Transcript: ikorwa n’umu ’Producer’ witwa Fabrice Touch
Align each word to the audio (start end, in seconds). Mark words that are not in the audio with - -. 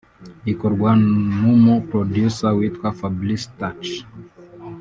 ikorwa 0.51 0.89
n’umu 1.39 1.75
’Producer’ 1.89 2.51
witwa 2.57 2.89
Fabrice 2.99 3.47
Touch 3.57 3.89